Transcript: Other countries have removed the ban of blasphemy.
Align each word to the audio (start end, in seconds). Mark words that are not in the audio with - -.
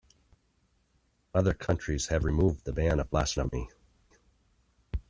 Other 1.31 1.53
countries 1.53 2.07
have 2.07 2.23
removed 2.23 2.65
the 2.65 2.73
ban 2.73 2.99
of 2.99 3.11
blasphemy. 3.11 3.69